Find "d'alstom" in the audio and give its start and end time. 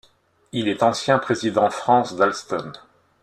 2.15-2.73